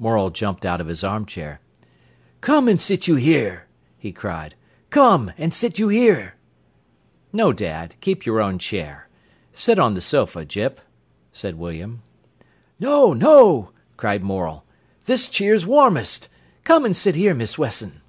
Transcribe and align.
Morel 0.00 0.30
jumped 0.30 0.66
out 0.66 0.80
of 0.80 0.88
his 0.88 1.04
armchair. 1.04 1.60
"Come 2.40 2.66
and 2.66 2.80
sit 2.80 3.06
you 3.06 3.14
here!" 3.14 3.68
he 3.96 4.10
cried. 4.10 4.56
"Come 4.90 5.30
and 5.38 5.54
sit 5.54 5.78
you 5.78 5.86
here!" 5.86 6.34
"No, 7.32 7.52
dad, 7.52 7.94
keep 8.00 8.26
your 8.26 8.40
own 8.40 8.58
chair. 8.58 9.08
Sit 9.52 9.78
on 9.78 9.94
the 9.94 10.00
sofa, 10.00 10.44
Gyp," 10.44 10.80
said 11.30 11.56
William. 11.60 12.02
"No, 12.80 13.12
no!" 13.12 13.70
cried 13.96 14.24
Morel. 14.24 14.64
"This 15.04 15.28
cheer's 15.28 15.64
warmest. 15.64 16.28
Come 16.64 16.84
and 16.84 16.96
sit 16.96 17.14
here, 17.14 17.32
Miss 17.32 17.56
Wesson." 17.56 18.00